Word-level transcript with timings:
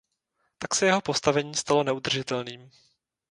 Tak 0.57 0.75
se 0.75 0.85
jeho 0.85 1.01
postavení 1.01 1.55
stalo 1.55 1.83
neudržitelným. 1.83 2.71